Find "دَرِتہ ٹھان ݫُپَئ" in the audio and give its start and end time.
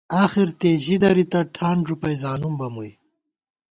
1.01-2.15